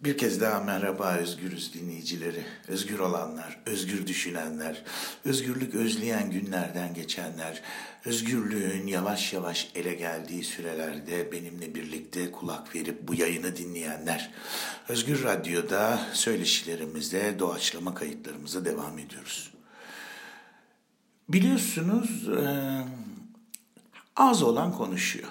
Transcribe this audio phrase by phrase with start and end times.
[0.00, 2.44] Bir kez daha merhaba özgürüz dinleyicileri.
[2.68, 4.82] Özgür olanlar, özgür düşünenler,
[5.24, 7.62] özgürlük özleyen günlerden geçenler,
[8.04, 14.30] özgürlüğün yavaş yavaş ele geldiği sürelerde benimle birlikte kulak verip bu yayını dinleyenler.
[14.88, 19.52] Özgür Radyo'da söyleşilerimizde doğaçlama kayıtlarımıza devam ediyoruz.
[21.28, 22.28] Biliyorsunuz
[24.16, 25.28] az olan konuşuyor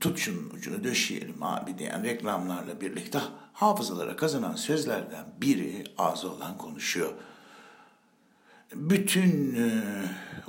[0.00, 3.20] tut şunun ucunu döşeyelim abi diyen reklamlarla birlikte
[3.52, 7.12] hafızalara kazanan sözlerden biri ağzı olan konuşuyor.
[8.74, 9.82] Bütün e,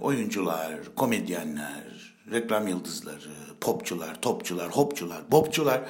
[0.02, 3.30] oyuncular, komedyenler, reklam yıldızları,
[3.62, 5.82] popçular, topçular, hopçular, bopçular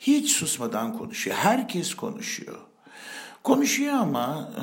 [0.00, 1.36] hiç susmadan konuşuyor.
[1.36, 2.58] Herkes konuşuyor.
[3.42, 4.60] Konuşuyor ama e,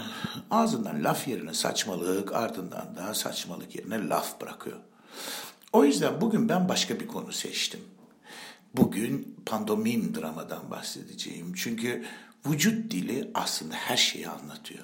[0.55, 4.77] ağzından laf yerine saçmalık, ardından da saçmalık yerine laf bırakıyor.
[5.73, 7.80] O yüzden bugün ben başka bir konu seçtim.
[8.73, 11.53] Bugün pandomim dramadan bahsedeceğim.
[11.55, 12.05] Çünkü
[12.45, 14.83] vücut dili aslında her şeyi anlatıyor.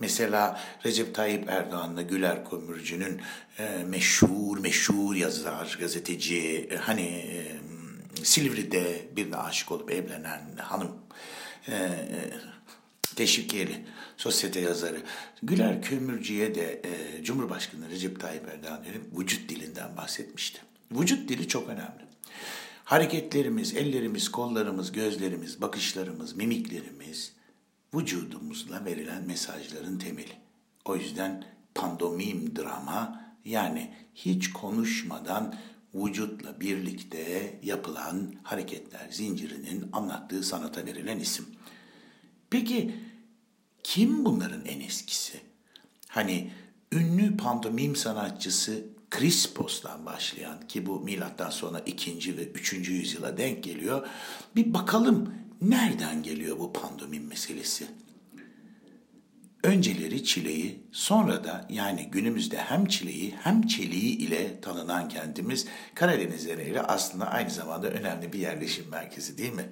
[0.00, 3.20] Mesela Recep Tayyip Erdoğan'la Güler Kömürcü'nün
[3.58, 7.56] e, meşhur meşhur yazar, gazeteci, e, hani e,
[8.24, 10.92] Silivri'de birine aşık olup evlenen hanım,
[11.68, 12.30] e, e
[13.16, 13.84] teşvikiyeli
[14.16, 15.02] sosyete yazarı.
[15.42, 18.84] Güler Kömürcü'ye de e, Cumhurbaşkanı Recep Tayyip Erdoğan
[19.18, 20.60] vücut dilinden bahsetmişti.
[20.92, 22.07] Vücut dili çok önemli.
[22.88, 27.32] Hareketlerimiz, ellerimiz, kollarımız, gözlerimiz, bakışlarımız, mimiklerimiz
[27.94, 30.32] vücudumuzla verilen mesajların temeli.
[30.84, 35.54] O yüzden pandomim drama yani hiç konuşmadan
[35.94, 41.46] vücutla birlikte yapılan hareketler zincirinin anlattığı sanata verilen isim.
[42.50, 42.94] Peki
[43.82, 45.40] kim bunların en eskisi?
[46.08, 46.52] Hani
[46.92, 54.06] ünlü pandomim sanatçısı Krispos'tan başlayan ki bu milattan sonra ikinci ve üçüncü yüzyıla denk geliyor.
[54.56, 57.86] Bir bakalım nereden geliyor bu pandomim meselesi?
[59.64, 66.82] Önceleri çileyi, sonra da yani günümüzde hem çileyi hem çeliği ile tanınan kentimiz Karadeniz ile
[66.82, 69.68] aslında aynı zamanda önemli bir yerleşim merkezi değil mi?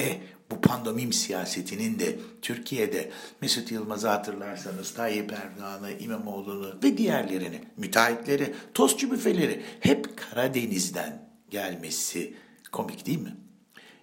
[0.00, 3.10] E bu pandomim siyasetinin de Türkiye'de
[3.40, 12.34] Mesut Yılmaz'ı hatırlarsanız Tayyip Erdoğan'ı, İmamoğlu'nu ve diğerlerini, müteahhitleri, tostçu büfeleri hep Karadeniz'den gelmesi
[12.72, 13.36] komik değil mi?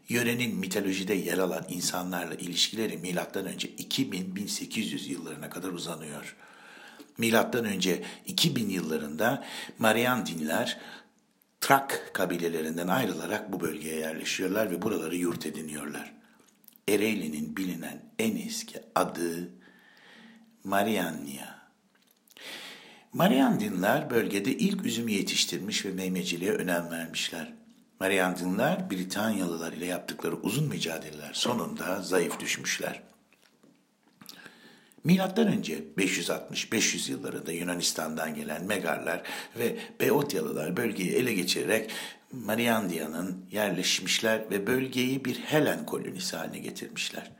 [0.09, 6.35] Yörenin mitolojide yer alan insanlarla ilişkileri milattan önce 2000-1800 yıllarına kadar uzanıyor.
[7.17, 9.43] Milattan önce 2000 yıllarında
[9.79, 10.79] Marian dinler
[11.61, 16.20] Trak kabilelerinden ayrılarak bu bölgeye yerleşiyorlar ve buraları yurt ediniyorlar.
[16.89, 19.49] Ereğli'nin bilinen en eski adı
[20.63, 21.61] Mariannia.
[23.13, 27.53] Mariandinler bölgede ilk üzümü yetiştirmiş ve meyveciliğe önem vermişler.
[27.99, 33.01] Mariandinler Britanyalılar ile yaptıkları uzun mücadeleler sonunda zayıf düşmüşler.
[35.03, 39.21] Milattan önce 560-500 yıllarında Yunanistan'dan gelen Megarlar
[39.59, 41.91] ve Beotyalılar bölgeyi ele geçirerek
[42.31, 47.31] Mariandia'nın yerleşmişler ve bölgeyi bir Helen kolonisi haline getirmişler.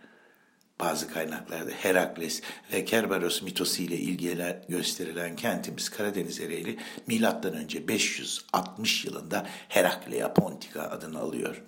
[0.80, 2.42] Bazı kaynaklarda Herakles
[2.74, 10.82] ve Kerberos mitosu ile ilgili gösterilen kentimiz Karadeniz Ereğli milattan önce 560 yılında Heraklea Pontika
[10.82, 11.64] adını alıyor.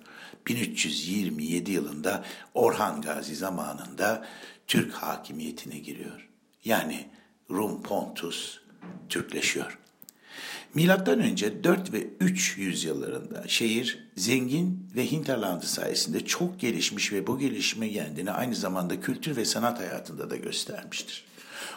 [0.46, 2.24] 1327 yılında
[2.54, 4.26] Orhan Gazi zamanında
[4.66, 6.28] Türk hakimiyetine giriyor.
[6.64, 7.10] Yani
[7.50, 8.60] Rum Pontus
[9.08, 9.78] Türkleşiyor.
[10.74, 17.38] Milattan önce 4 ve 3 yüzyıllarında şehir zengin ve hinterlandı sayesinde çok gelişmiş ve bu
[17.38, 21.24] gelişme kendini aynı zamanda kültür ve sanat hayatında da göstermiştir.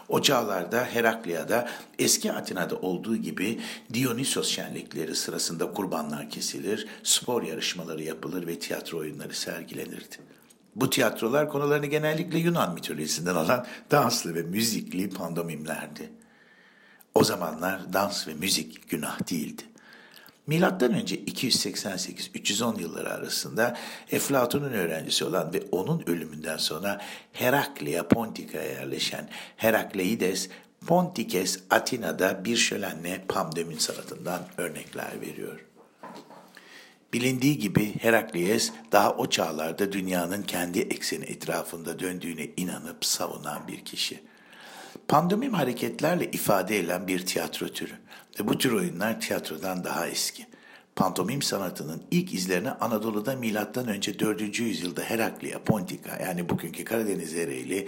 [0.10, 1.70] O çağlarda Heraklia'da
[2.00, 3.60] eski Atina'da olduğu gibi
[3.94, 10.18] Dionysos şenlikleri sırasında kurbanlar kesilir, spor yarışmaları yapılır ve tiyatro oyunları sergilenirdi.
[10.76, 16.10] Bu tiyatrolar konularını genellikle Yunan mitolojisinden alan danslı ve müzikli pandomimlerdi.
[17.18, 19.64] O zamanlar dans ve müzik günah değildi.
[20.48, 23.78] Milattan önce 288-310 yılları arasında
[24.12, 27.02] Eflatun'un öğrencisi olan ve onun ölümünden sonra
[27.34, 30.50] Heraklia Pontika'ya yerleşen Herakleides
[30.88, 35.66] Pontikes Atina'da bir şölenle pandomim sanatından örnekler veriyor.
[37.14, 44.28] Bilindiği gibi Heraklies daha o çağlarda dünyanın kendi ekseni etrafında döndüğüne inanıp savunan bir kişi.
[45.08, 47.94] Pandomim hareketlerle ifade edilen bir tiyatro türü
[48.40, 50.48] ve bu tür oyunlar tiyatrodan daha eski.
[50.96, 54.60] Pantomim sanatının ilk izlerini Anadolu'da milattan önce 4.
[54.60, 57.88] yüzyılda Heraklia, Pontika yani bugünkü Karadeniz Ereğli,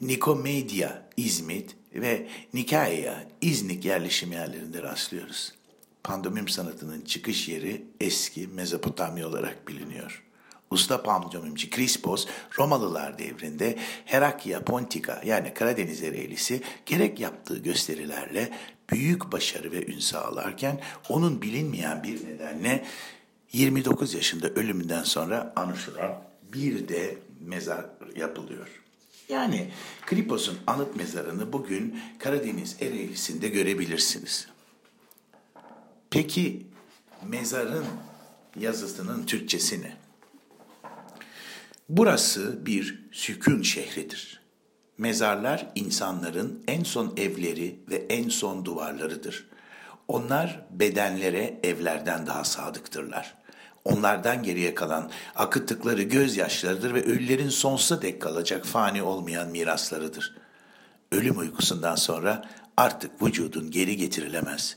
[0.00, 5.60] Nikomedia, İzmit ve Nikaia, İznik yerleşim yerlerinde rastlıyoruz
[6.04, 10.24] pandomim sanatının çıkış yeri eski Mezopotamya olarak biliniyor.
[10.70, 12.26] Usta pantomimci Krispos
[12.58, 18.52] Romalılar devrinde Heraklia Pontika yani Karadeniz Ereğlisi gerek yaptığı gösterilerle
[18.90, 22.84] büyük başarı ve ün sağlarken onun bilinmeyen bir nedenle
[23.52, 26.22] 29 yaşında ölümünden sonra anışılan
[26.52, 27.84] bir de mezar
[28.16, 28.68] yapılıyor.
[29.28, 29.70] Yani
[30.06, 34.48] Kripos'un anıt mezarını bugün Karadeniz Ereğlisi'nde görebilirsiniz.
[36.10, 36.66] Peki
[37.28, 37.84] mezarın
[38.56, 39.99] yazısının Türkçesi ne?
[41.90, 44.40] Burası bir sükun şehridir.
[44.98, 49.48] Mezarlar insanların en son evleri ve en son duvarlarıdır.
[50.08, 53.34] Onlar bedenlere evlerden daha sadıktırlar.
[53.84, 60.36] Onlardan geriye kalan akıttıkları gözyaşlarıdır ve ölülerin sonsuza dek kalacak fani olmayan miraslarıdır.
[61.12, 64.76] Ölüm uykusundan sonra artık vücudun geri getirilemez.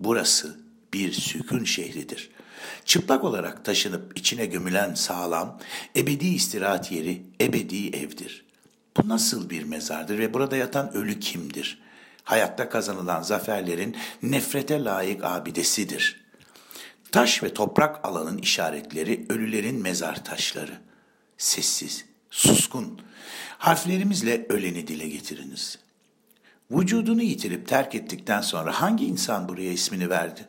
[0.00, 0.60] Burası
[0.94, 2.30] bir sükun şehridir.
[2.84, 5.58] Çıplak olarak taşınıp içine gömülen sağlam,
[5.96, 8.44] ebedi istirahat yeri, ebedi evdir.
[8.96, 11.78] Bu nasıl bir mezardır ve burada yatan ölü kimdir?
[12.24, 16.26] Hayatta kazanılan zaferlerin nefrete layık abidesidir.
[17.12, 20.80] Taş ve toprak alanın işaretleri ölülerin mezar taşları.
[21.38, 23.00] Sessiz, suskun.
[23.58, 25.78] Harflerimizle öleni dile getiriniz.
[26.70, 30.48] Vücudunu yitirip terk ettikten sonra hangi insan buraya ismini verdi?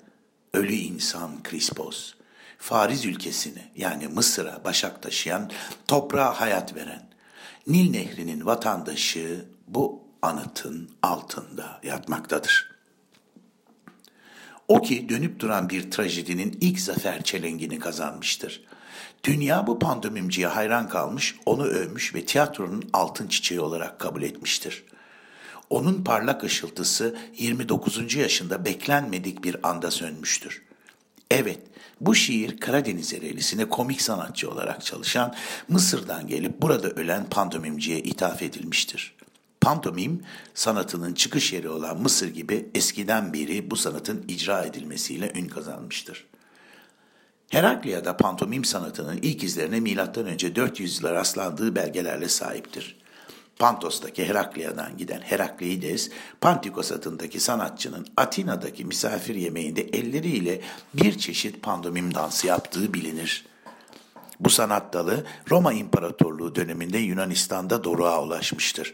[0.58, 2.14] Ölü insan Krispos.
[2.58, 5.52] Fariz ülkesini yani Mısır'a başak taşıyan,
[5.88, 7.10] toprağa hayat veren,
[7.68, 12.72] Nil Nehri'nin vatandaşı bu anıtın altında yatmaktadır.
[14.68, 18.64] O ki dönüp duran bir trajedinin ilk zafer çelengini kazanmıştır.
[19.24, 24.86] Dünya bu pandomimciye hayran kalmış, onu övmüş ve tiyatronun altın çiçeği olarak kabul etmiştir.
[25.70, 28.16] Onun parlak ışıltısı 29.
[28.16, 30.62] yaşında beklenmedik bir anda sönmüştür.
[31.32, 31.60] Evet,
[32.02, 35.36] bu şiir Karadeniz Ereğlisi'ne komik sanatçı olarak çalışan,
[35.68, 39.14] Mısır'dan gelip burada ölen pantomimciye ithaf edilmiştir.
[39.62, 40.24] Pantomim,
[40.54, 46.26] sanatının çıkış yeri olan Mısır gibi eskiden beri bu sanatın icra edilmesiyle ün kazanmıştır.
[47.50, 50.56] Heraklia'da pantomim sanatının ilk izlerine M.Ö.
[50.56, 52.98] 400 yıla rastlandığı belgelerle sahiptir.
[53.60, 56.10] Pantos'taki Heraklia'dan giden Herakleides,
[56.42, 60.62] Pantikos adındaki sanatçının Atina'daki misafir yemeğinde elleriyle
[60.94, 63.46] bir çeşit pandomim dansı yaptığı bilinir.
[64.40, 68.94] Bu sanat dalı Roma İmparatorluğu döneminde Yunanistan'da doruğa ulaşmıştır.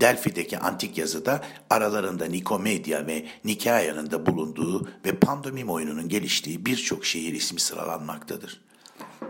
[0.00, 7.32] Delfi'deki antik yazıda aralarında Nikomedia ve Nikaya'nın da bulunduğu ve pandomim oyununun geliştiği birçok şehir
[7.32, 8.67] ismi sıralanmaktadır.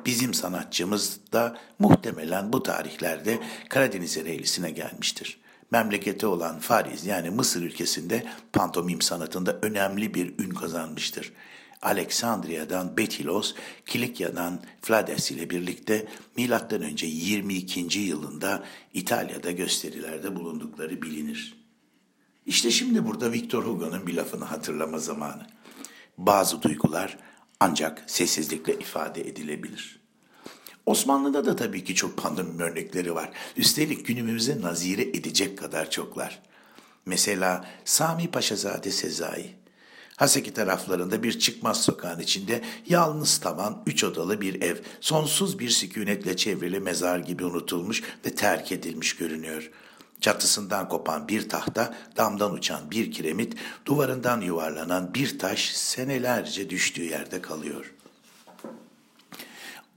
[0.07, 3.39] Bizim sanatçımız da muhtemelen bu tarihlerde
[3.69, 5.41] Karadeniz Ereğlisi'ne gelmiştir.
[5.71, 11.33] Memleketi olan Fariz yani Mısır ülkesinde pantomim sanatında önemli bir ün kazanmıştır.
[11.83, 13.55] Aleksandriya'dan Betilos,
[13.87, 16.07] Kilikya'dan Flades ile birlikte
[16.37, 17.07] M.Ö.
[17.07, 17.99] 22.
[17.99, 18.65] yılında
[18.95, 21.59] İtalya'da gösterilerde bulundukları bilinir.
[22.47, 25.47] İşte şimdi burada Victor Hugo'nun bir lafını hatırlama zamanı.
[26.19, 27.19] Bazı duygular
[27.61, 30.01] ancak sessizlikle ifade edilebilir.
[30.87, 33.31] Osmanlı'da da tabii ki çok pandemim örnekleri var.
[33.57, 36.43] Üstelik günümüze nazire edecek kadar çoklar.
[37.07, 39.55] Mesela Sami Paşazade Sezai.
[40.17, 46.37] Haseki taraflarında bir çıkmaz sokağın içinde yalnız tavan, üç odalı bir ev, sonsuz bir sükunetle
[46.37, 49.88] çevrili mezar gibi unutulmuş ve terk edilmiş görünüyor.''
[50.21, 53.57] Çatısından kopan bir tahta, damdan uçan bir kiremit,
[53.87, 57.95] duvarından yuvarlanan bir taş senelerce düştüğü yerde kalıyor.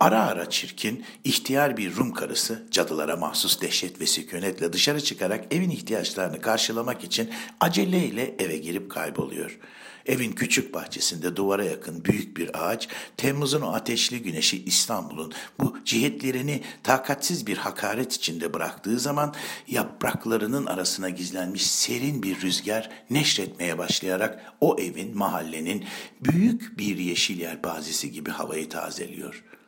[0.01, 5.69] Ara ara çirkin, ihtiyar bir Rum karısı cadılara mahsus dehşet ve sükunetle dışarı çıkarak evin
[5.69, 7.29] ihtiyaçlarını karşılamak için
[7.59, 9.59] aceleyle eve girip kayboluyor.''
[10.05, 16.63] Evin küçük bahçesinde duvara yakın büyük bir ağaç, Temmuz'un o ateşli güneşi İstanbul'un bu cihetlerini
[16.83, 19.35] takatsiz bir hakaret içinde bıraktığı zaman
[19.67, 25.85] yapraklarının arasına gizlenmiş serin bir rüzgar neşretmeye başlayarak o evin, mahallenin
[26.21, 29.60] büyük bir yeşil yelpazesi gibi havayı tazeliyor.''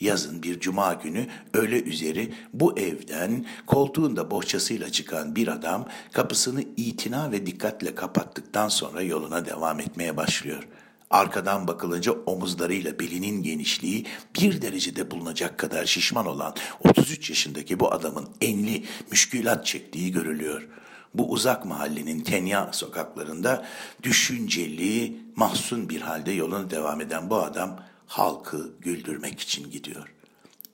[0.00, 7.32] Yazın bir cuma günü öğle üzeri bu evden koltuğunda bohçasıyla çıkan bir adam kapısını itina
[7.32, 10.68] ve dikkatle kapattıktan sonra yoluna devam etmeye başlıyor.
[11.10, 14.06] Arkadan bakılınca omuzlarıyla belinin genişliği
[14.40, 20.68] bir derecede bulunacak kadar şişman olan 33 yaşındaki bu adamın enli müşkülat çektiği görülüyor.
[21.14, 23.66] Bu uzak mahallenin tenya sokaklarında
[24.02, 30.12] düşünceli, mahzun bir halde yoluna devam eden bu adam halkı güldürmek için gidiyor.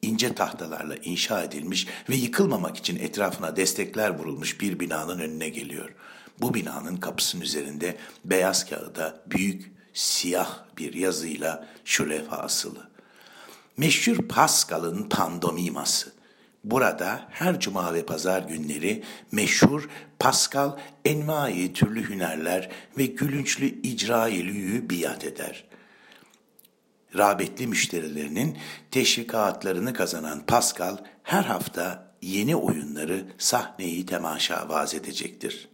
[0.03, 5.95] İnce tahtalarla inşa edilmiş ve yıkılmamak için etrafına destekler vurulmuş bir binanın önüne geliyor.
[6.41, 12.91] Bu binanın kapısının üzerinde beyaz kağıda büyük siyah bir yazıyla şu levha asılı.
[13.77, 16.13] Meşhur Pascal'ın pandomiması.
[16.65, 25.25] Burada her cuma ve pazar günleri meşhur Pascal envai türlü hünerler ve gülünçlü icrailüyü biat
[25.25, 25.65] eder.
[27.17, 28.59] Rağbetli müşterilerinin
[28.91, 35.69] teşvikatlarını kazanan Pascal her hafta yeni oyunları sahneyi temaşa vaz edecektir.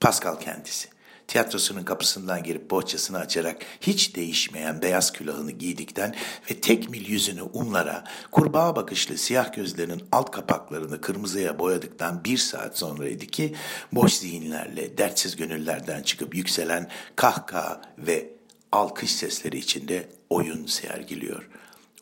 [0.00, 0.88] Pascal kendisi
[1.28, 6.14] tiyatrosunun kapısından girip bohçasını açarak hiç değişmeyen beyaz külahını giydikten
[6.50, 12.78] ve tek mil yüzünü umlara, kurbağa bakışlı siyah gözlerinin alt kapaklarını kırmızıya boyadıktan bir saat
[12.78, 13.54] sonraydı ki
[13.92, 18.30] boş zihinlerle dertsiz gönüllerden çıkıp yükselen kahkaha ve
[18.72, 21.58] alkış sesleri içinde oyun sergiliyor.''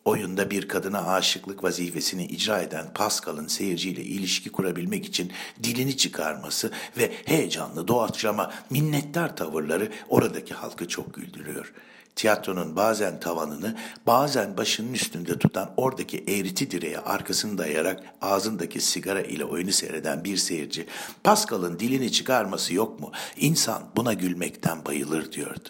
[0.06, 7.12] Oyunda bir kadına aşıklık vazifesini icra eden Pascal'ın seyirciyle ilişki kurabilmek için dilini çıkarması ve
[7.24, 11.72] heyecanlı, doğaçlama, minnettar tavırları oradaki halkı çok güldürüyor.
[12.16, 19.44] Tiyatronun bazen tavanını, bazen başının üstünde tutan oradaki eğriti direğe arkasını dayayarak ağzındaki sigara ile
[19.44, 20.86] oyunu seyreden bir seyirci,
[21.24, 23.12] Pascal'ın dilini çıkarması yok mu?
[23.36, 25.68] İnsan buna gülmekten bayılır diyordu.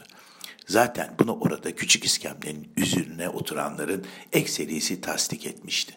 [0.66, 5.96] Zaten bunu orada küçük iskemlenin üzerine oturanların ekserisi tasdik etmişti.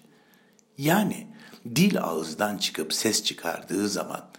[0.77, 1.27] Yani
[1.75, 4.29] dil ağızdan çıkıp ses çıkardığı zaman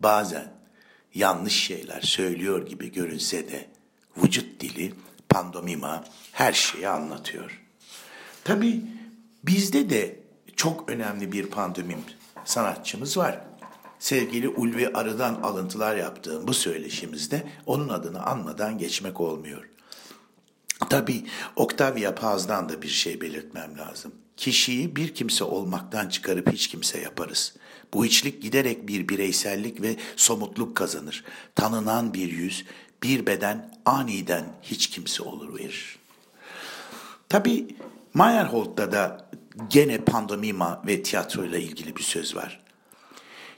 [0.00, 0.52] bazen
[1.14, 3.68] yanlış şeyler söylüyor gibi görünse de
[4.16, 4.94] vücut dili,
[5.28, 7.62] pandomima her şeyi anlatıyor.
[8.44, 8.82] Tabi
[9.44, 10.20] bizde de
[10.56, 12.00] çok önemli bir pandomim
[12.44, 13.40] sanatçımız var.
[13.98, 19.75] Sevgili Ulvi Arı'dan alıntılar yaptığım bu söyleşimizde onun adını anmadan geçmek olmuyor.
[20.90, 21.24] Tabii
[21.56, 24.12] Octavia Paz'dan da bir şey belirtmem lazım.
[24.36, 27.54] Kişiyi bir kimse olmaktan çıkarıp hiç kimse yaparız.
[27.94, 31.24] Bu içlik giderek bir bireysellik ve somutluk kazanır.
[31.54, 32.64] Tanınan bir yüz,
[33.02, 35.98] bir beden aniden hiç kimse olur verir.
[37.28, 37.76] Tabii
[38.14, 39.30] Meyerhold'da da
[39.70, 42.60] gene pandomima ve tiyatro ile ilgili bir söz var.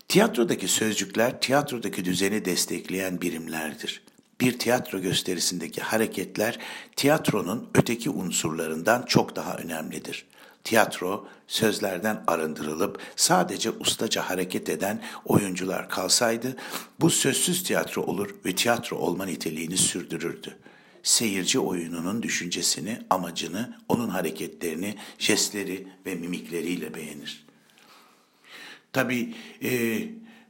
[0.08, 4.02] Tiyatrodaki sözcükler tiyatrodaki düzeni destekleyen birimlerdir
[4.40, 6.59] bir tiyatro gösterisindeki hareketler
[6.97, 10.26] tiyatronun öteki unsurlarından çok daha önemlidir.
[10.64, 16.57] Tiyatro sözlerden arındırılıp sadece ustaca hareket eden oyuncular kalsaydı
[17.00, 20.57] bu sözsüz tiyatro olur ve tiyatro olma niteliğini sürdürürdü.
[21.02, 27.47] Seyirci oyununun düşüncesini, amacını, onun hareketlerini, jestleri ve mimikleriyle beğenir.
[28.92, 30.02] Tabii e,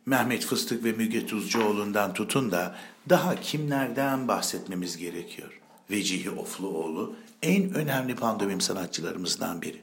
[0.09, 2.77] Mehmet Fıstık ve Müge Tuzcuoğlu'ndan tutun da
[3.09, 5.61] daha kimlerden bahsetmemiz gerekiyor?
[5.91, 9.83] Vecihi Ofluoğlu en önemli pandomim sanatçılarımızdan biri.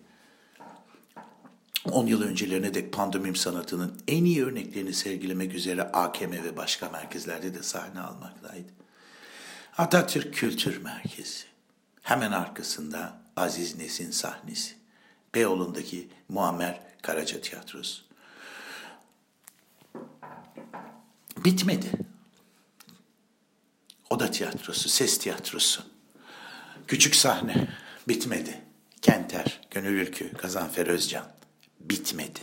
[1.91, 7.53] 10 yıl öncelerine dek pandomim sanatının en iyi örneklerini sergilemek üzere AKM ve başka merkezlerde
[7.53, 8.69] de sahne almaktaydı.
[9.77, 11.45] Atatürk Kültür Merkezi.
[12.01, 14.75] Hemen arkasında Aziz Nesin sahnesi.
[15.35, 18.04] Beyoğlu'ndaki Muammer Karaca Tiyatrosu.
[21.45, 21.91] Bitmedi.
[24.09, 25.81] Oda tiyatrosu, ses tiyatrosu.
[26.87, 27.67] Küçük sahne
[28.07, 28.61] bitmedi.
[29.01, 31.25] Kenter, Gönül Ülkü, Gazanfer Özcan
[31.79, 32.39] bitmedi.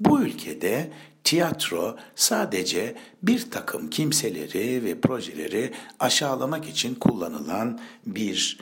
[0.00, 0.92] Bu ülkede
[1.24, 8.58] tiyatro sadece bir takım kimseleri ve projeleri aşağılamak için kullanılan bir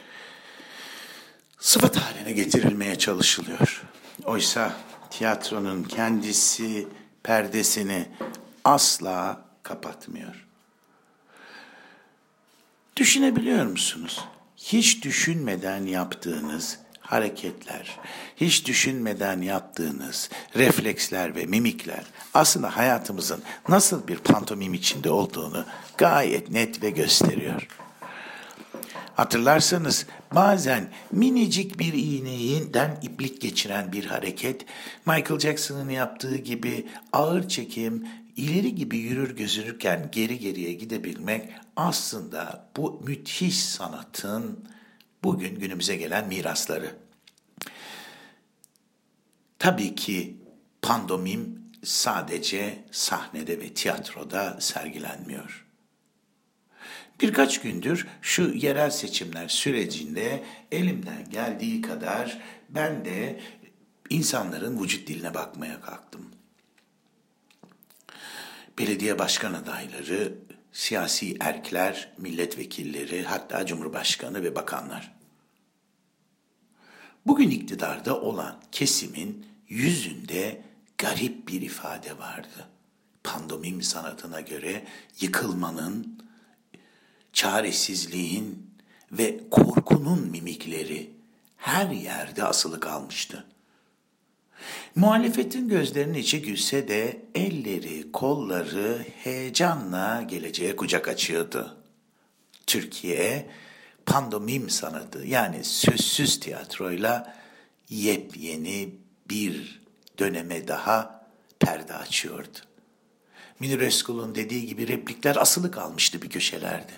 [1.58, 3.82] sıfat haline getirilmeye çalışılıyor.
[4.24, 4.72] Oysa
[5.10, 6.88] tiyatronun kendisi
[7.22, 8.08] perdesini
[8.64, 10.46] asla kapatmıyor.
[12.96, 14.24] Düşünebiliyor musunuz?
[14.56, 17.98] Hiç düşünmeden yaptığınız hareketler,
[18.36, 22.04] hiç düşünmeden yaptığınız refleksler ve mimikler
[22.34, 25.64] aslında hayatımızın nasıl bir pantomim içinde olduğunu
[25.98, 27.68] gayet net ve gösteriyor.
[29.14, 34.64] Hatırlarsanız bazen minicik bir iğneyinden iplik geçiren bir hareket
[35.06, 43.02] Michael Jackson'ın yaptığı gibi ağır çekim, ileri gibi yürür gözünürken geri geriye gidebilmek aslında bu
[43.06, 44.68] müthiş sanatın
[45.24, 46.96] bugün günümüze gelen mirasları.
[49.58, 50.36] Tabii ki
[50.82, 55.66] pandomim sadece sahnede ve tiyatroda sergilenmiyor.
[57.20, 62.38] Birkaç gündür şu yerel seçimler sürecinde elimden geldiği kadar
[62.68, 63.40] ben de
[64.10, 66.33] insanların vücut diline bakmaya kalktım
[68.78, 70.38] belediye başkan adayları,
[70.72, 75.14] siyasi erkler, milletvekilleri, hatta cumhurbaşkanı ve bakanlar.
[77.26, 80.62] Bugün iktidarda olan kesimin yüzünde
[80.98, 82.68] garip bir ifade vardı.
[83.24, 84.84] Pandomim sanatına göre
[85.20, 86.24] yıkılmanın,
[87.32, 88.70] çaresizliğin
[89.12, 91.10] ve korkunun mimikleri
[91.56, 93.46] her yerde asılı kalmıştı.
[94.94, 101.76] Muhalefetin gözlerinin içi gülse de elleri, kolları heyecanla geleceğe kucak açıyordu.
[102.66, 103.50] Türkiye
[104.06, 107.36] pandomim sanatı yani sözsüz tiyatroyla
[107.88, 108.94] yepyeni
[109.30, 109.82] bir
[110.18, 111.26] döneme daha
[111.60, 112.58] perde açıyordu.
[113.60, 116.92] Münir Özkul'un dediği gibi replikler asılı kalmıştı bir köşelerde.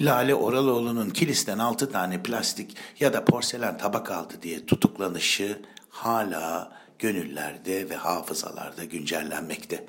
[0.00, 7.90] Lale Oraloğlu'nun kilisten altı tane plastik ya da porselen tabak aldı diye tutuklanışı hala gönüllerde
[7.90, 9.86] ve hafızalarda güncellenmekte.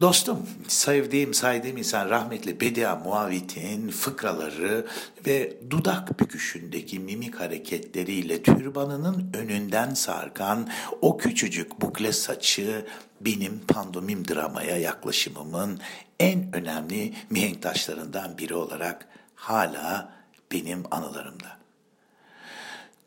[0.00, 4.86] Dostum, sevdiğim, saydığım insan rahmetli Bedia Muavit'in fıkraları
[5.26, 10.68] ve dudak büküşündeki mimik hareketleriyle türbanının önünden sarkan
[11.00, 12.86] o küçücük bukle saçı
[13.20, 15.80] benim pandomim dramaya yaklaşımımın
[16.20, 20.12] en önemli mihenk taşlarından biri olarak hala
[20.52, 21.58] benim anılarımda.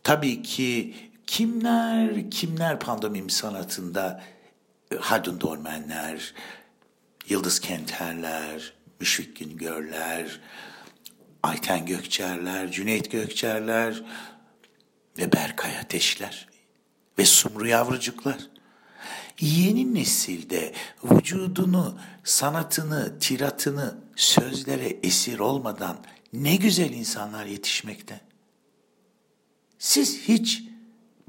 [0.04, 0.96] Tabii ki
[1.28, 4.24] kimler kimler pandomim sanatında
[5.00, 6.34] Haldun Dormenler,
[7.30, 10.40] Yıldız Kenterler, Müşfik Güngörler,
[11.44, 14.04] Ayten Gökçerler, Cüneyt Gökçerler
[15.18, 16.48] ve Berkay Ateşler
[17.20, 18.38] ve Sumru Yavrucuklar.
[19.40, 25.98] Yeni nesilde vücudunu, sanatını, tiratını sözlere esir olmadan
[26.34, 28.22] ne güzel insanlar yetişmekte.
[29.80, 30.64] Siz hiç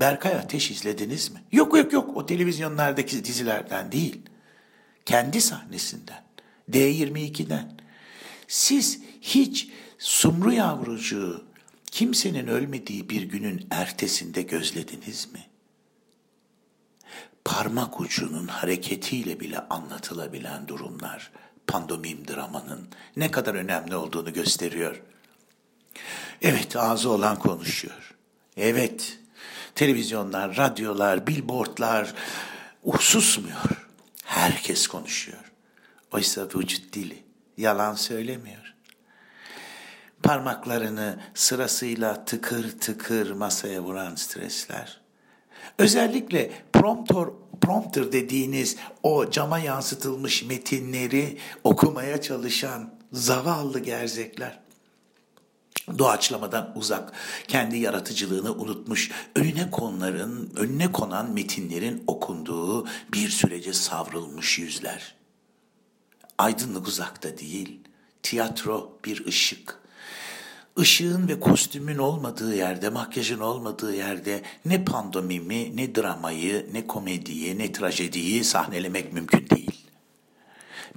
[0.00, 1.42] Berkay Ateş izlediniz mi?
[1.52, 4.22] Yok yok yok o televizyonlardaki dizilerden değil
[5.08, 6.24] kendi sahnesinden,
[6.70, 7.72] D22'den.
[8.48, 11.44] Siz hiç Sumru yavrucuğu
[11.90, 15.46] kimsenin ölmediği bir günün ertesinde gözlediniz mi?
[17.44, 21.30] Parmak ucunun hareketiyle bile anlatılabilen durumlar
[21.66, 25.02] pandomim dramanın ne kadar önemli olduğunu gösteriyor.
[26.42, 28.14] Evet ağzı olan konuşuyor.
[28.56, 29.17] Evet
[29.78, 32.14] televizyonlar, radyolar, billboardlar
[33.00, 33.86] susmuyor.
[34.24, 35.52] Herkes konuşuyor.
[36.12, 37.22] Oysa vücut dili
[37.56, 38.74] yalan söylemiyor.
[40.22, 45.00] Parmaklarını sırasıyla tıkır tıkır masaya vuran stresler.
[45.78, 47.24] Özellikle prompter,
[47.60, 54.67] prompter dediğiniz o cama yansıtılmış metinleri okumaya çalışan zavallı gerzekler
[55.98, 57.12] doğaçlamadan uzak,
[57.48, 65.14] kendi yaratıcılığını unutmuş, önüne konuların, önüne konan metinlerin okunduğu bir sürece savrulmuş yüzler.
[66.38, 67.80] Aydınlık uzakta değil,
[68.22, 69.78] tiyatro bir ışık.
[70.78, 77.72] Işığın ve kostümün olmadığı yerde, makyajın olmadığı yerde ne pandomimi, ne dramayı, ne komediyi, ne
[77.72, 79.86] trajediyi sahnelemek mümkün değil.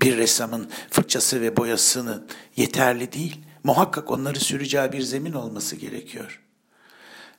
[0.01, 2.23] Bir ressamın fırçası ve boyasını
[2.55, 6.41] yeterli değil Muhakkak onları süreceği bir zemin olması gerekiyor.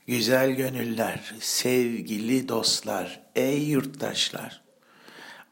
[0.06, 4.62] Güzel gönüller, sevgili dostlar, ey yurttaşlar.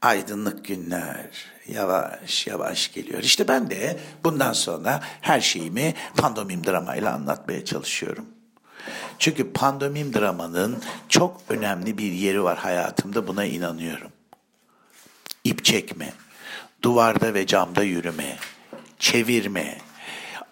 [0.02, 1.30] Aydınlık günler
[1.68, 3.22] yavaş yavaş geliyor.
[3.22, 8.26] İşte ben de bundan sonra her şeyimi pandomim dramayla anlatmaya çalışıyorum.
[9.18, 14.10] Çünkü pandomim dramanın çok önemli bir yeri var hayatımda buna inanıyorum.
[15.44, 16.12] İp çekme,
[16.82, 18.36] duvarda ve camda yürüme,
[18.98, 19.78] çevirme,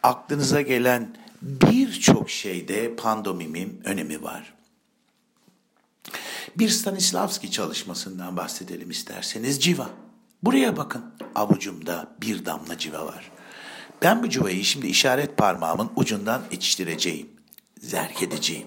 [0.02, 4.54] aklınıza gelen birçok şeyde pandomimin önemi var.
[6.58, 9.90] Bir Stanislavski çalışmasından bahsedelim isterseniz civa.
[10.42, 13.30] Buraya bakın avucumda bir damla civa var.
[14.02, 17.28] Ben bu civayı şimdi işaret parmağımın ucundan içiştireceğim,
[17.80, 18.66] zerk edeceğim.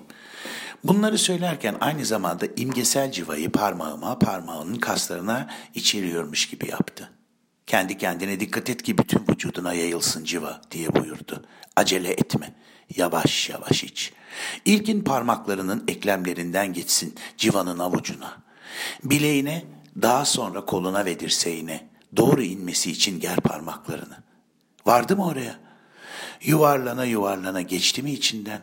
[0.84, 7.12] Bunları söylerken aynı zamanda imgesel civayı parmağıma, parmağının kaslarına içiriyormuş gibi yaptı.
[7.67, 11.45] Kendi kendine dikkat et ki bütün vücuduna yayılsın civa diye buyurdu.
[11.76, 12.54] Acele etme.
[12.95, 14.13] Yavaş yavaş iç.
[14.65, 18.38] İlkin parmaklarının eklemlerinden geçsin civanın avucuna.
[19.04, 19.63] Bileğine,
[20.02, 24.17] daha sonra koluna ve dirseğine doğru inmesi için ger parmaklarını.
[24.86, 25.60] Vardı mı oraya?
[26.41, 28.62] Yuvarlana yuvarlana geçti mi içinden?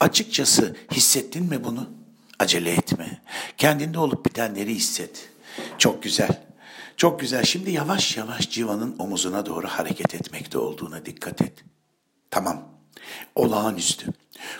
[0.00, 1.90] Açıkçası hissettin mi bunu?
[2.38, 3.22] Acele etme.
[3.56, 5.28] Kendinde olup bitenleri hisset.
[5.78, 6.42] Çok güzel.
[6.96, 7.44] Çok güzel.
[7.44, 11.64] Şimdi yavaş yavaş civanın omuzuna doğru hareket etmekte olduğuna dikkat et.
[12.30, 12.68] Tamam.
[13.34, 14.06] Olağanüstü.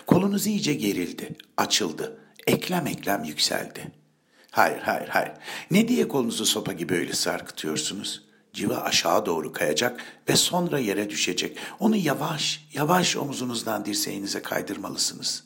[0.07, 2.17] Kolunuz iyice gerildi, açıldı.
[2.47, 3.91] Eklem eklem yükseldi.
[4.51, 5.31] Hayır, hayır, hayır.
[5.71, 8.23] Ne diye kolunuzu sopa gibi öyle sarkıtıyorsunuz?
[8.53, 11.57] Civa aşağı doğru kayacak ve sonra yere düşecek.
[11.79, 15.43] Onu yavaş, yavaş omuzunuzdan dirseğinize kaydırmalısınız.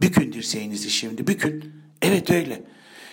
[0.00, 1.74] Bükün dirseğinizi şimdi, bükün.
[2.02, 2.64] Evet öyle.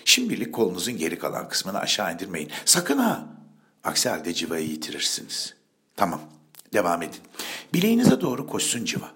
[0.06, 2.52] Şimdilik kolunuzun geri kalan kısmını aşağı indirmeyin.
[2.66, 3.28] Sakın ha.
[3.84, 5.54] Aksi halde civayı yitirirsiniz.
[5.96, 6.22] Tamam.
[6.74, 7.22] Devam edin.
[7.74, 9.12] Bileğinize doğru koşsun civa.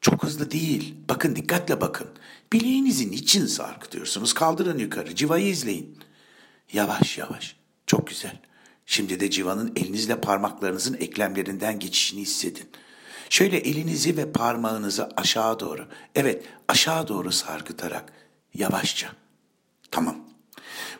[0.00, 0.94] Çok hızlı değil.
[1.08, 2.08] Bakın dikkatle bakın.
[2.52, 4.32] Bileğinizi niçin sarkıtıyorsunuz?
[4.34, 5.14] Kaldırın yukarı.
[5.14, 5.98] Civayı izleyin.
[6.72, 7.56] Yavaş yavaş.
[7.86, 8.38] Çok güzel.
[8.86, 12.70] Şimdi de civanın elinizle parmaklarınızın eklemlerinden geçişini hissedin.
[13.30, 18.12] Şöyle elinizi ve parmağınızı aşağı doğru, evet aşağı doğru sarkıtarak
[18.54, 19.08] yavaşça.
[19.90, 20.29] Tamam.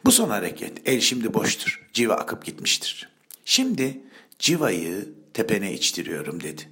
[0.05, 0.89] Bu son hareket.
[0.89, 1.89] El şimdi boştur.
[1.93, 3.09] Civa akıp gitmiştir.
[3.45, 4.01] Şimdi
[4.39, 6.63] civayı tepene içtiriyorum dedi.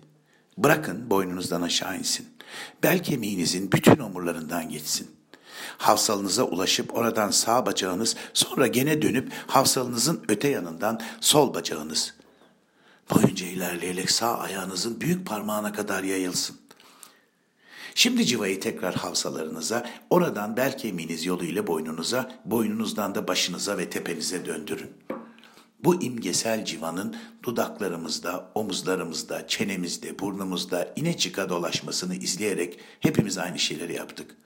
[0.58, 2.28] Bırakın boynunuzdan aşağı insin.
[2.82, 5.10] Bel kemiğinizin bütün omurlarından geçsin.
[5.78, 12.14] Havsalınıza ulaşıp oradan sağ bacağınız sonra gene dönüp havsalınızın öte yanından sol bacağınız.
[13.14, 16.56] Boyunca ilerleyerek sağ ayağınızın büyük parmağına kadar yayılsın.
[17.98, 24.90] Şimdi civayı tekrar havsalarınıza, oradan bel kemiğiniz yoluyla boynunuza, boynunuzdan da başınıza ve tepenize döndürün.
[25.84, 34.36] Bu imgesel civanın dudaklarımızda, omuzlarımızda, çenemizde, burnumuzda ine çıka dolaşmasını izleyerek hepimiz aynı şeyleri yaptık.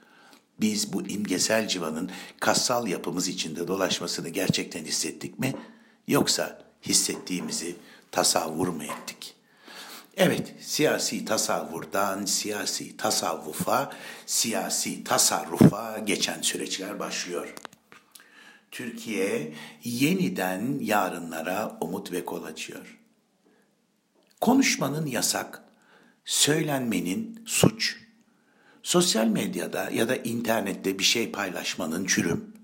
[0.61, 2.11] Biz bu imgesel civanın
[2.41, 5.55] kassal yapımız içinde dolaşmasını gerçekten hissettik mi?
[6.09, 7.77] Yoksa hissettiğimizi
[8.11, 9.42] tasavvur mu ettik?
[10.17, 13.93] Evet, siyasi tasavvurdan siyasi tasavvufa,
[14.27, 17.55] siyasi tasarrufa geçen süreçler başlıyor.
[18.71, 22.99] Türkiye yeniden yarınlara umut ve kol açıyor.
[24.41, 25.63] Konuşmanın yasak,
[26.25, 27.97] söylenmenin suç,
[28.83, 32.55] sosyal medyada ya da internette bir şey paylaşmanın çürüm,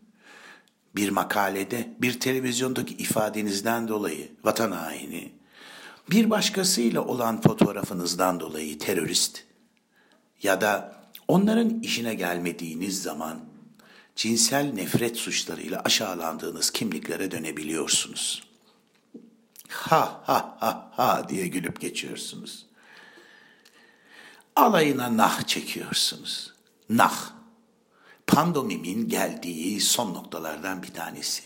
[0.96, 5.37] bir makalede, bir televizyondaki ifadenizden dolayı vatan haini,
[6.10, 9.44] bir başkasıyla olan fotoğrafınızdan dolayı terörist
[10.42, 13.40] ya da onların işine gelmediğiniz zaman
[14.16, 18.42] cinsel nefret suçlarıyla aşağılandığınız kimliklere dönebiliyorsunuz.
[19.68, 22.66] Ha ha ha ha diye gülüp geçiyorsunuz.
[24.56, 26.54] Alayına nah çekiyorsunuz.
[26.90, 27.38] Nah.
[28.26, 31.42] Pandomimin geldiği son noktalardan bir tanesi.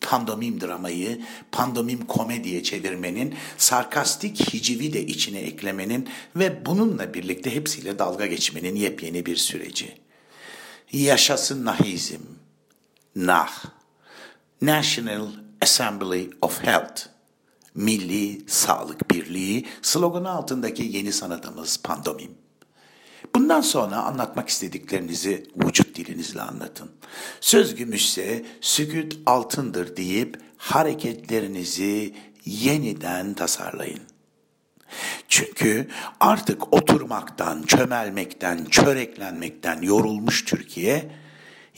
[0.00, 1.20] Pandomim dramayı
[1.52, 9.26] pandomim komediye çevirmenin, sarkastik hicivi de içine eklemenin ve bununla birlikte hepsiyle dalga geçmenin yepyeni
[9.26, 9.98] bir süreci.
[10.92, 12.20] Yaşasın nahizm.
[13.16, 13.64] Nah.
[14.62, 15.26] National
[15.62, 17.02] Assembly of Health.
[17.74, 22.45] Milli Sağlık Birliği sloganı altındaki yeni sanatımız pandomim.
[23.36, 26.90] Bundan sonra anlatmak istediklerinizi vücut dilinizle anlatın.
[27.40, 34.00] Söz gümüşse sükut altındır deyip hareketlerinizi yeniden tasarlayın.
[35.28, 35.88] Çünkü
[36.20, 41.10] artık oturmaktan, çömelmekten, çöreklenmekten yorulmuş Türkiye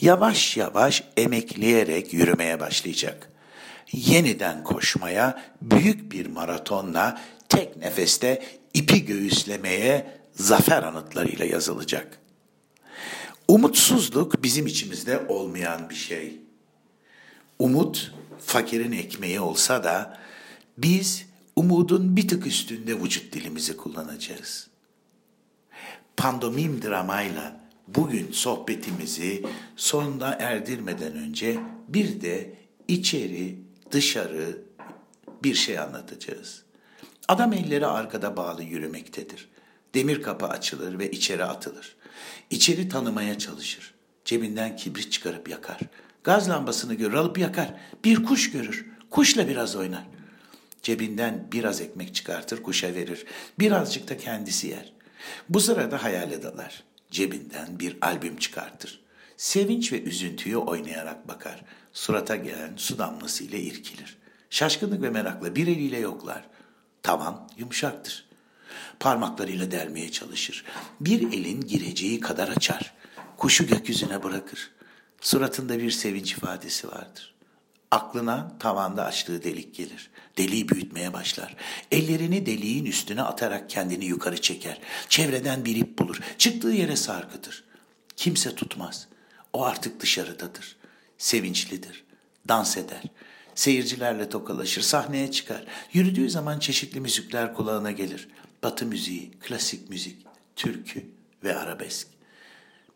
[0.01, 3.29] yavaş yavaş emekleyerek yürümeye başlayacak.
[3.91, 8.43] Yeniden koşmaya, büyük bir maratonla tek nefeste
[8.73, 12.19] ipi göğüslemeye zafer anıtlarıyla yazılacak.
[13.47, 16.41] Umutsuzluk bizim içimizde olmayan bir şey.
[17.59, 18.13] Umut
[18.45, 20.19] fakirin ekmeği olsa da
[20.77, 21.25] biz
[21.55, 24.67] umudun bir tık üstünde vücut dilimizi kullanacağız.
[26.17, 32.53] Pandomim dramayla bugün sohbetimizi sonuna erdirmeden önce bir de
[32.87, 33.59] içeri
[33.91, 34.61] dışarı
[35.43, 36.63] bir şey anlatacağız.
[37.27, 39.48] Adam elleri arkada bağlı yürümektedir.
[39.93, 41.95] Demir kapı açılır ve içeri atılır.
[42.49, 43.93] İçeri tanımaya çalışır.
[44.25, 45.79] Cebinden kibrit çıkarıp yakar.
[46.23, 47.73] Gaz lambasını görür alıp yakar.
[48.03, 48.85] Bir kuş görür.
[49.09, 50.03] Kuşla biraz oynar.
[50.83, 53.25] Cebinden biraz ekmek çıkartır kuşa verir.
[53.59, 54.93] Birazcık da kendisi yer.
[55.49, 56.83] Bu sırada hayale dalar.
[57.11, 59.01] Cebinden bir albüm çıkartır.
[59.37, 61.63] Sevinç ve üzüntüyü oynayarak bakar.
[61.93, 64.17] Surata gelen su damlası ile irkilir.
[64.49, 66.45] Şaşkınlık ve merakla bir eliyle yoklar.
[67.03, 68.28] Tavan yumuşaktır.
[68.99, 70.65] Parmaklarıyla delmeye çalışır.
[71.01, 72.93] Bir elin gireceği kadar açar.
[73.37, 74.71] Kuşu gökyüzüne bırakır.
[75.21, 77.35] Suratında bir sevinç ifadesi vardır.
[77.91, 80.09] Aklına tavanda açtığı delik gelir.
[80.37, 81.55] Deliği büyütmeye başlar.
[81.91, 84.79] Ellerini deliğin üstüne atarak kendini yukarı çeker.
[85.09, 86.19] Çevreden bir ip bulur.
[86.37, 87.63] Çıktığı yere sarkıtır.
[88.15, 89.07] Kimse tutmaz.
[89.53, 90.75] O artık dışarıdadır.
[91.17, 92.03] Sevinçlidir.
[92.47, 93.03] Dans eder.
[93.55, 95.65] Seyircilerle tokalaşır, sahneye çıkar.
[95.93, 98.27] Yürüdüğü zaman çeşitli müzikler kulağına gelir.
[98.63, 101.05] Batı müziği, klasik müzik, türkü
[101.43, 102.07] ve arabesk.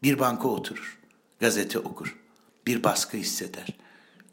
[0.03, 0.99] Bir banka oturur,
[1.39, 2.19] gazete okur,
[2.67, 3.67] bir baskı hisseder.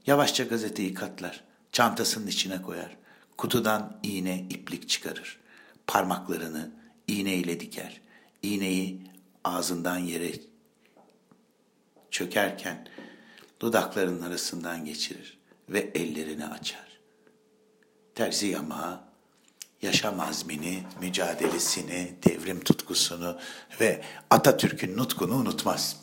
[0.06, 2.96] Yavaşça gazeteyi katlar, çantasının içine koyar.
[3.36, 5.40] Kutudan iğne, iplik çıkarır.
[5.86, 6.70] Parmaklarını
[7.06, 8.00] iğneyle diker.
[8.42, 9.02] İğneyi
[9.44, 10.32] ağzından yere
[12.10, 12.88] çökerken
[13.60, 15.38] dudaklarının arasından geçirir
[15.68, 17.00] ve ellerini açar.
[18.14, 19.09] Terzi yamağı
[19.82, 23.36] yaşam azmini, mücadelesini, devrim tutkusunu
[23.80, 25.96] ve Atatürk'ün nutkunu unutmaz.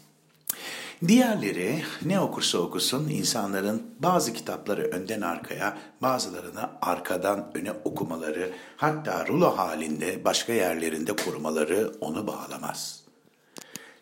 [1.07, 9.57] Diğerleri ne okursa okusun insanların bazı kitapları önden arkaya, bazılarını arkadan öne okumaları, hatta rulo
[9.57, 13.06] halinde başka yerlerinde korumaları onu bağlamaz.''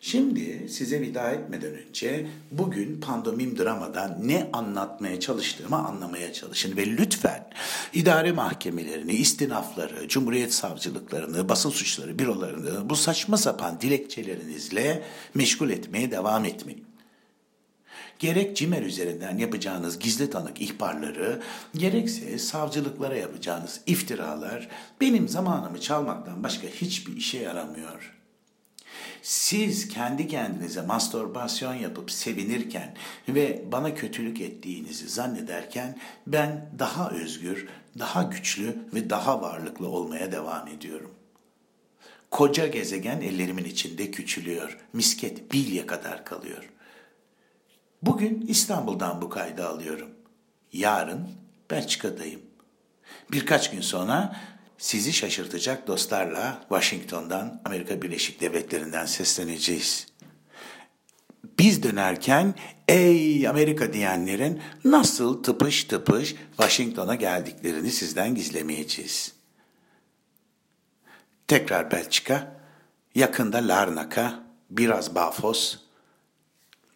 [0.06, 7.48] Şimdi size veda etmeden önce bugün pandomim dramadan ne anlatmaya çalıştığımı anlamaya çalışın ve lütfen
[7.92, 15.02] idare mahkemelerini, istinafları, cumhuriyet savcılıklarını, basın suçları bürolarını bu saçma sapan dilekçelerinizle
[15.34, 16.84] meşgul etmeye devam etmeyin.
[18.18, 21.42] Gerek CİMER üzerinden yapacağınız gizli tanık ihbarları,
[21.74, 24.68] gerekse savcılıklara yapacağınız iftiralar
[25.00, 28.15] benim zamanımı çalmaktan başka hiçbir işe yaramıyor.''
[29.22, 32.94] Siz kendi kendinize mastürbasyon yapıp sevinirken
[33.28, 40.68] ve bana kötülük ettiğinizi zannederken ben daha özgür, daha güçlü ve daha varlıklı olmaya devam
[40.68, 41.10] ediyorum.
[42.30, 44.78] Koca gezegen ellerimin içinde küçülüyor.
[44.92, 46.70] Misket bilye kadar kalıyor.
[48.02, 50.10] Bugün İstanbul'dan bu kaydı alıyorum.
[50.72, 51.28] Yarın
[51.70, 52.40] Belçika'dayım.
[53.32, 54.36] Birkaç gün sonra
[54.78, 60.06] sizi şaşırtacak dostlarla Washington'dan, Amerika Birleşik Devletleri'nden sesleneceğiz.
[61.58, 62.54] Biz dönerken
[62.88, 69.32] ey Amerika diyenlerin nasıl tıpış tıpış Washington'a geldiklerini sizden gizlemeyeceğiz.
[71.48, 72.56] Tekrar Belçika,
[73.14, 75.76] yakında Larnaka, biraz Bafos,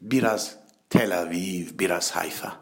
[0.01, 0.57] biraz
[0.91, 2.57] Tel Aviv, biraz Hayfa.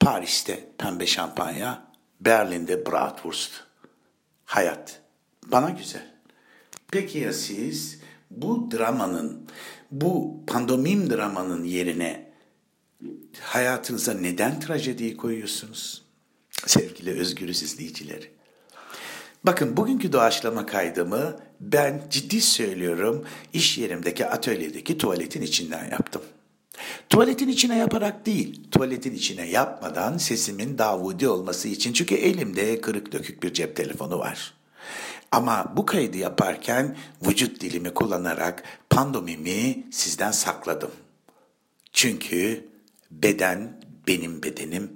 [0.00, 1.86] Paris'te pembe şampanya,
[2.20, 3.65] Berlin'de Bratwurst
[4.46, 5.00] hayat.
[5.46, 6.14] Bana güzel.
[6.90, 9.46] Peki ya siz bu dramanın,
[9.90, 12.32] bu pandomim dramanın yerine
[13.40, 16.04] hayatınıza neden trajediyi koyuyorsunuz?
[16.66, 18.30] Sevgili özgürüz izleyicileri.
[19.44, 26.22] Bakın bugünkü doğaçlama kaydımı ben ciddi söylüyorum iş yerimdeki atölyedeki tuvaletin içinden yaptım.
[27.08, 33.42] Tuvaletin içine yaparak değil, tuvaletin içine yapmadan sesimin Davudi olması için çünkü elimde kırık dökük
[33.42, 34.54] bir cep telefonu var.
[35.32, 40.90] Ama bu kaydı yaparken vücut dilimi kullanarak pandomimi sizden sakladım.
[41.92, 42.68] Çünkü
[43.10, 44.90] beden benim bedenim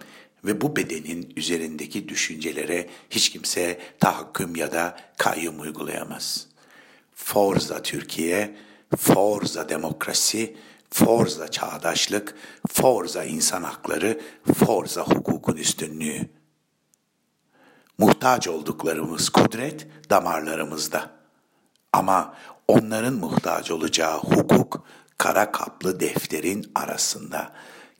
[0.44, 6.46] ve bu bedenin üzerindeki düşüncelere hiç kimse tahakküm ya da kayyum uygulayamaz.
[7.14, 8.56] Forza Türkiye,
[8.96, 10.56] Forza demokrasi,
[10.92, 12.34] Forza çağdaşlık,
[12.68, 14.20] Forza insan hakları,
[14.54, 16.30] Forza hukukun üstünlüğü.
[17.98, 21.10] Muhtaç olduklarımız kudret damarlarımızda.
[21.92, 22.34] Ama
[22.68, 24.84] onların muhtaç olacağı hukuk
[25.18, 27.52] kara kaplı defterin arasında.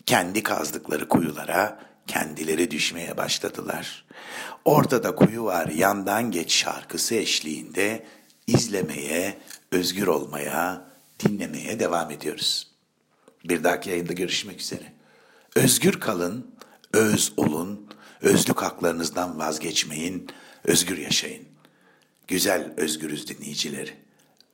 [0.07, 4.07] Kendi kazdıkları kuyulara kendileri düşmeye başladılar.
[4.64, 8.07] Ortada kuyu var yandan geç şarkısı eşliğinde
[8.46, 9.38] izlemeye,
[9.72, 10.85] özgür olmaya,
[11.20, 12.69] dinlemeye devam ediyoruz.
[13.44, 14.92] Bir dahaki yayında görüşmek üzere.
[15.57, 16.55] Özgür kalın,
[16.92, 17.87] öz olun,
[18.20, 20.26] özlük haklarınızdan vazgeçmeyin,
[20.64, 21.44] özgür yaşayın.
[22.29, 23.94] Güzel özgürüz dinleyicileri,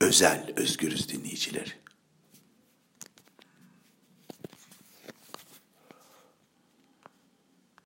[0.01, 1.73] özel özgürüz dinleyicileri.